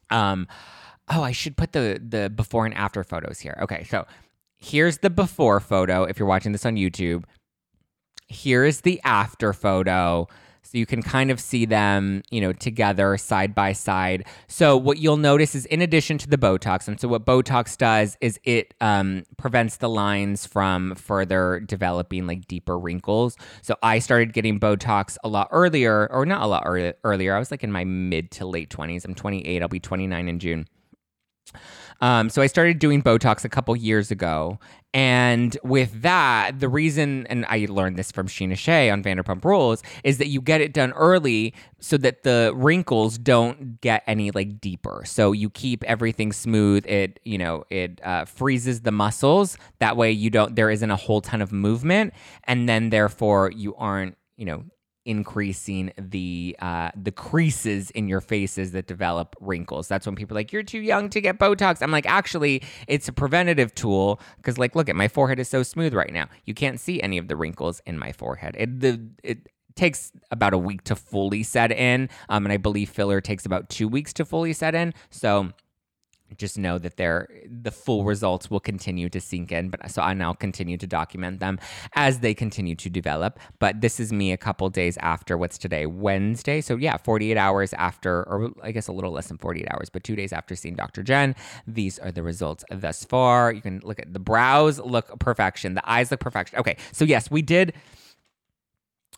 [0.09, 0.49] Um,
[1.11, 3.59] oh, I should put the the before and after photos here.
[3.61, 4.07] Okay, so
[4.63, 7.25] here's the before photo if you're watching this on YouTube.
[8.29, 10.29] Here is the after photo.
[10.65, 14.25] So you can kind of see them, you know, together side by side.
[14.47, 18.17] So what you'll notice is in addition to the Botox, and so what Botox does
[18.21, 23.37] is it um, prevents the lines from further developing like deeper wrinkles.
[23.61, 27.35] So I started getting Botox a lot earlier, or not a lot earlier.
[27.35, 29.05] I was like in my mid to late 20s.
[29.05, 29.63] I'm 28.
[29.63, 30.67] I'll be 29 in June.
[32.03, 34.59] Um, so I started doing Botox a couple years ago.
[34.93, 39.83] And with that, the reason, and I learned this from Scheana Shay on Vanderpump Rules,
[40.05, 44.61] is that you get it done early so that the wrinkles don't get any like
[44.61, 45.05] deeper.
[45.07, 46.85] So you keep everything smooth.
[46.87, 49.57] It, you know, it uh, freezes the muscles.
[49.79, 52.13] That way you don't, there isn't a whole ton of movement.
[52.45, 54.65] And then therefore you aren't, you know,
[55.05, 59.89] increasing the uh, the creases in your faces that develop wrinkles.
[59.89, 63.09] That's when people are like, "You're too young to get Botox." I'm like, actually, it's
[63.09, 66.27] a preventative tool because, like, look at my forehead is so smooth right now.
[66.45, 68.57] You can't see any of the wrinkles in my forehead.
[68.59, 72.91] It the it takes about a week to fully set in, um, and I believe
[72.91, 74.95] filler takes about two weeks to fully set in.
[75.11, 75.53] So
[76.39, 80.13] just know that they're the full results will continue to sink in but so i
[80.15, 81.59] now continue to document them
[81.95, 83.39] as they continue to develop.
[83.59, 86.61] But this is me a couple days after what's today wednesday.
[86.61, 90.05] So yeah 48 hours after or i guess a little less than 48 hours but
[90.05, 91.35] two days after seeing dr jen.
[91.67, 93.53] These are the results thus far.
[93.53, 95.75] You can look at the brows look perfection.
[95.75, 96.59] The eyes look perfection.
[96.59, 97.75] Okay so yes we did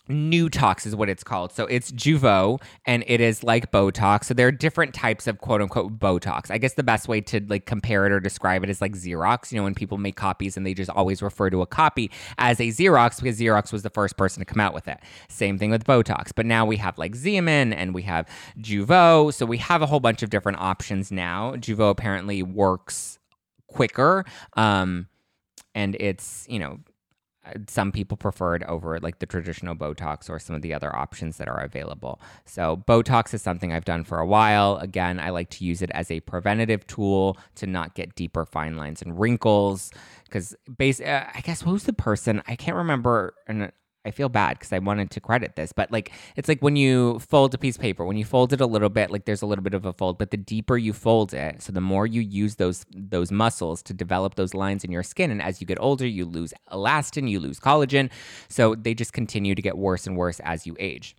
[0.09, 1.53] Newtox is what it's called.
[1.53, 4.25] So it's Jeuveau and it is like Botox.
[4.25, 6.51] So there are different types of quote unquote Botox.
[6.51, 9.51] I guess the best way to like compare it or describe it is like Xerox.
[9.51, 12.61] You know, when people make copies and they just always refer to a copy as
[12.61, 14.99] a Xerox because Xerox was the first person to come out with it.
[15.29, 16.33] Same thing with Botox.
[16.35, 19.33] But now we have like Xeomin and we have Jeuveau.
[19.33, 21.55] So we have a whole bunch of different options now.
[21.57, 23.19] Jeuveau apparently works
[23.69, 24.25] quicker.
[24.55, 25.09] Um,
[25.75, 26.79] and it's, you know,
[27.69, 31.37] some people prefer it over like the traditional Botox or some of the other options
[31.37, 32.21] that are available.
[32.45, 34.77] So, Botox is something I've done for a while.
[34.79, 38.77] Again, I like to use it as a preventative tool to not get deeper fine
[38.77, 39.91] lines and wrinkles.
[40.25, 42.43] Because, base, uh, I guess, who's the person?
[42.47, 43.35] I can't remember.
[44.05, 47.19] I feel bad because I wanted to credit this, but like it's like when you
[47.21, 49.47] fold a piece of paper, when you fold it a little bit, like there's a
[49.47, 52.21] little bit of a fold, but the deeper you fold it, so the more you
[52.21, 55.79] use those those muscles to develop those lines in your skin, and as you get
[55.81, 58.11] older, you lose elastin, you lose collagen,
[58.49, 61.17] so they just continue to get worse and worse as you age.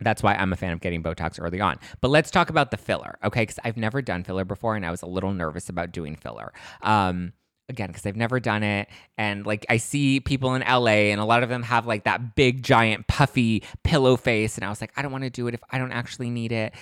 [0.00, 1.78] That's why I'm a fan of getting Botox early on.
[2.00, 3.42] But let's talk about the filler, okay?
[3.42, 6.52] Because I've never done filler before, and I was a little nervous about doing filler.
[6.82, 7.34] Um,
[7.70, 8.88] again because I've never done it.
[9.16, 12.34] And like I see people in LA and a lot of them have like that
[12.34, 14.56] big giant puffy pillow face.
[14.56, 16.52] And I was like I don't want to do it if I don't actually need
[16.52, 16.74] it.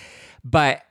[0.43, 0.81] But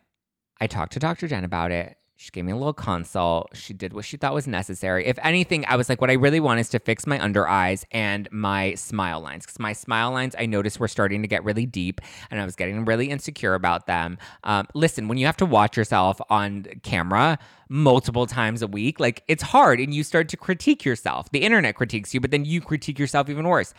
[0.61, 1.29] I talked to Dr.
[1.29, 3.57] Jen about it she gave me a little consult.
[3.57, 5.07] She did what she thought was necessary.
[5.07, 7.87] If anything, I was like, what I really want is to fix my under eyes
[7.93, 9.47] and my smile lines.
[9.47, 12.01] Because my smile lines, I noticed were starting to get really deep
[12.33, 14.19] and I was getting really insecure about them.
[14.43, 19.23] Um, listen, when you have to watch yourself on camera multiple times a week, like
[19.29, 21.31] it's hard and you start to critique yourself.
[21.31, 23.75] The internet critiques you, but then you critique yourself even worse.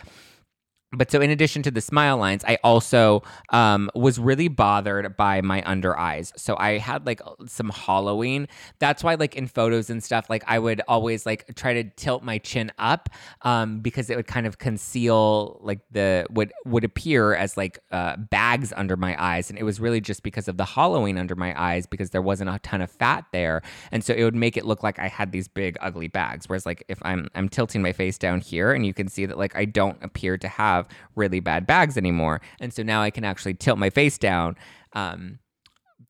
[0.91, 3.21] But so in addition to the smile lines i also
[3.51, 6.33] um, was really bothered by my under eyes.
[6.35, 8.47] So i had like some hollowing
[8.79, 12.23] that's why like in photos and stuff like i would always like try to tilt
[12.23, 13.09] my chin up
[13.43, 18.17] um, because it would kind of conceal like the would would appear as like uh,
[18.17, 19.49] bags under my eyes.
[19.49, 22.49] And it was really just because of the hollowing under my eyes because there wasn't
[22.49, 23.61] a ton of fat there.
[23.91, 26.47] And so it would make it look like i had these big ugly bags.
[26.47, 29.37] Whereas like if i'm i'm tilting my face down here and you can see that
[29.37, 32.41] like i don't appear to have have really bad bags anymore.
[32.59, 34.55] And so now I can actually tilt my face down
[34.93, 35.39] um,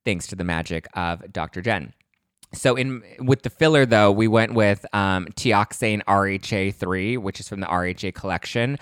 [0.04, 1.60] thanks to the magic of Dr.
[1.60, 1.92] Jen.
[2.52, 7.48] So in with the filler though, we went with um, Teoxane RHA three, which is
[7.48, 8.76] from the RHA collection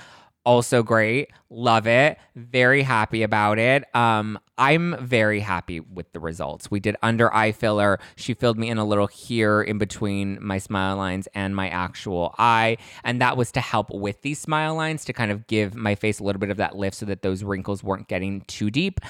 [0.48, 1.30] also great.
[1.50, 2.16] Love it.
[2.34, 3.84] Very happy about it.
[3.94, 6.70] Um, I'm very happy with the results.
[6.70, 8.00] We did under eye filler.
[8.16, 12.34] She filled me in a little here in between my smile lines and my actual
[12.38, 12.78] eye.
[13.04, 16.18] And that was to help with these smile lines to kind of give my face
[16.18, 19.00] a little bit of that lift so that those wrinkles weren't getting too deep.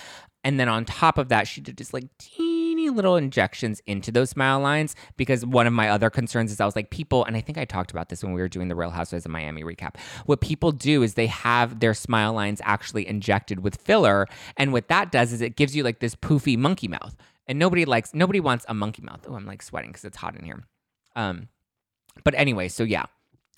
[0.42, 2.57] And then on top of that, she did just like teeny
[2.90, 6.76] little injections into those smile lines because one of my other concerns is I was
[6.76, 8.90] like, people, and I think I talked about this when we were doing the Real
[8.90, 9.96] Housewives of Miami recap.
[10.26, 14.26] What people do is they have their smile lines actually injected with filler.
[14.56, 17.16] And what that does is it gives you like this poofy monkey mouth.
[17.46, 19.24] And nobody likes, nobody wants a monkey mouth.
[19.28, 20.64] Oh, I'm like sweating because it's hot in here.
[21.16, 21.48] Um,
[22.24, 23.06] but anyway, so yeah,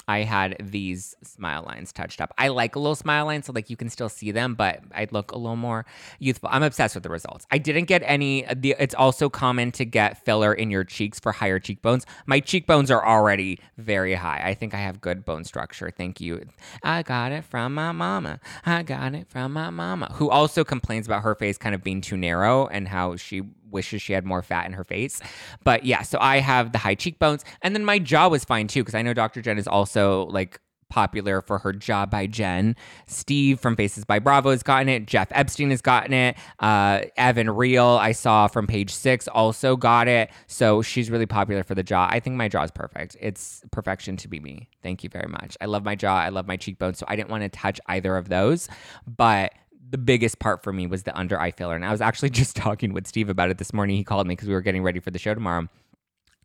[0.08, 2.32] I had these smile lines touched up.
[2.38, 5.12] I like a little smile line, so like you can still see them, but I'd
[5.12, 5.86] look a little more
[6.18, 6.48] youthful.
[6.52, 7.46] I'm obsessed with the results.
[7.50, 8.46] I didn't get any.
[8.54, 12.06] The, it's also common to get filler in your cheeks for higher cheekbones.
[12.26, 14.42] My cheekbones are already very high.
[14.44, 15.90] I think I have good bone structure.
[15.90, 16.44] Thank you.
[16.82, 18.40] I got it from my mama.
[18.64, 22.00] I got it from my mama, who also complains about her face kind of being
[22.00, 25.20] too narrow and how she wishes she had more fat in her face.
[25.64, 27.44] But yeah, so I have the high cheekbones.
[27.62, 29.42] And then my jaw was fine too, because I know Dr.
[29.42, 30.60] Jen is also like
[30.90, 32.76] popular for her Jaw by Jen.
[33.06, 35.06] Steve from Faces by Bravo has gotten it.
[35.06, 36.36] Jeff Epstein has gotten it.
[36.58, 40.30] Uh, Evan Real, I saw from page six, also got it.
[40.48, 42.08] So she's really popular for the jaw.
[42.10, 43.16] I think my jaw is perfect.
[43.20, 44.68] It's perfection to be me.
[44.82, 45.56] Thank you very much.
[45.60, 46.16] I love my jaw.
[46.16, 46.98] I love my cheekbones.
[46.98, 48.68] So I didn't want to touch either of those.
[49.06, 49.52] But
[49.90, 51.74] the biggest part for me was the under eye filler.
[51.74, 53.96] And I was actually just talking with Steve about it this morning.
[53.96, 55.68] He called me because we were getting ready for the show tomorrow.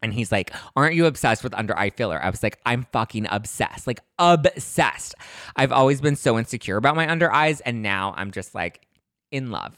[0.02, 2.22] And he's like, Aren't you obsessed with under eye filler?
[2.22, 3.88] I was like, I'm fucking obsessed.
[3.88, 5.16] Like, obsessed.
[5.56, 7.62] I've always been so insecure about my under eyes.
[7.62, 8.86] And now I'm just like
[9.32, 9.78] in love.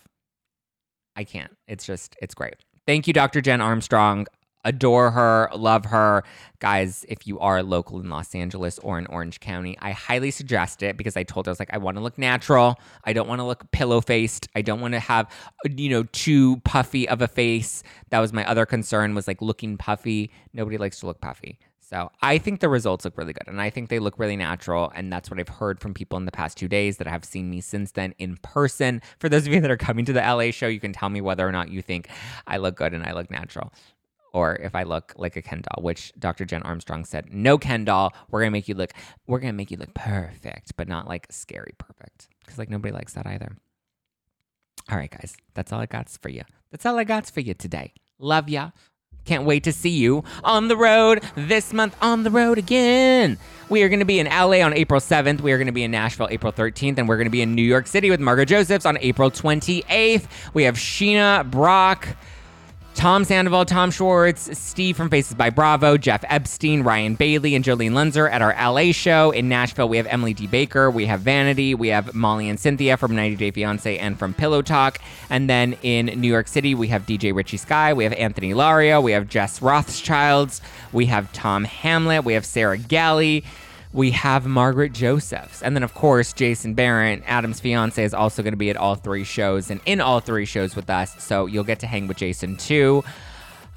[1.15, 1.55] I can't.
[1.68, 2.55] It's just, it's great.
[2.86, 3.41] Thank you, Dr.
[3.41, 4.28] Jen Armstrong
[4.64, 6.24] adore her, love her.
[6.60, 10.84] Guys, if you are local in Los Angeles or in Orange County, I highly suggest
[10.84, 12.80] it because I told her I was like, I want to look natural.
[13.03, 14.47] I don't want to look pillow faced.
[14.55, 15.32] I don't want to have,
[15.66, 17.84] you know, too puffy of a face.
[18.10, 20.32] That was my other concern was like looking puffy.
[20.53, 21.60] Nobody likes to look puffy.
[21.89, 24.91] So I think the results look really good and I think they look really natural.
[24.93, 27.49] And that's what I've heard from people in the past two days that have seen
[27.49, 29.01] me since then in person.
[29.20, 31.22] For those of you that are coming to the LA show, you can tell me
[31.22, 32.10] whether or not you think
[32.45, 33.72] I look good and I look natural
[34.34, 36.45] or if I look like a Ken doll, which Dr.
[36.45, 38.91] Jen Armstrong said, no Ken doll, we're gonna make you look,
[39.28, 43.13] we're gonna make you look perfect, but not like scary perfect, because like nobody likes
[43.13, 43.57] that either.
[44.89, 46.43] All right, guys, that's all I got for you.
[46.71, 47.93] That's all I got for you today.
[48.19, 48.71] Love ya.
[49.25, 53.38] Can't wait to see you on the road this month on the road again.
[53.67, 55.41] We are going to be in LA on April 7th.
[55.41, 56.97] We are going to be in Nashville April 13th.
[56.97, 60.28] And we're going to be in New York City with Margaret Josephs on April 28th.
[60.53, 62.07] We have Sheena Brock,
[62.98, 67.91] Tom Sandoval, Tom Schwartz, Steve from Faces by Bravo, Jeff Epstein, Ryan Bailey, and Jolene
[67.91, 69.30] Lunzer at our LA show.
[69.30, 70.48] In Nashville, we have Emily D.
[70.48, 74.34] Baker, we have Vanity, we have Molly and Cynthia from 90 Day Fiance and from
[74.34, 74.98] Pillow Talk.
[75.30, 79.04] And then in New York City, we have DJ Richie Sky, we have Anthony Lario,
[79.04, 80.60] we have Jess Rothschilds,
[80.91, 83.43] we have Tom Hamlet, we have Sarah Galley
[83.93, 85.61] we have Margaret Josephs.
[85.61, 88.95] And then, of course, Jason Barron, Adam's fiance, is also going to be at all
[88.95, 91.21] three shows and in all three shows with us.
[91.23, 93.03] So you'll get to hang with Jason too.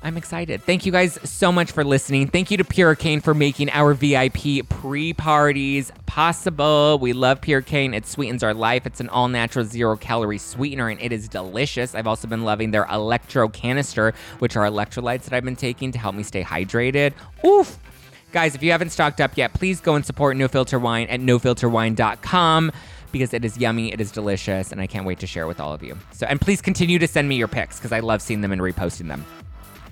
[0.03, 0.63] I'm excited.
[0.63, 2.29] Thank you guys so much for listening.
[2.29, 6.99] Thank you to Purecane for making our VIP pre parties possible.
[6.99, 7.95] We love Purecane.
[7.95, 8.87] It sweetens our life.
[8.87, 11.95] It's an all natural zero calorie sweetener and it is delicious.
[11.95, 15.99] I've also been loving their electro canister, which are electrolytes that I've been taking to
[15.99, 17.13] help me stay hydrated.
[17.45, 17.79] Oof.
[18.33, 21.21] Guys, if you haven't stocked up yet, please go and support No Filter Wine at
[21.21, 22.71] nofilterwine.com
[23.11, 25.73] because it is yummy, it is delicious, and I can't wait to share with all
[25.73, 25.99] of you.
[26.13, 28.61] So, and please continue to send me your pics because I love seeing them and
[28.61, 29.25] reposting them.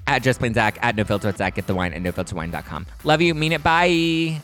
[0.07, 2.87] At Just Plain Zack, at No Filter Zack, get the wine at nofilterwine.com.
[3.05, 4.41] Love you, mean it, bye.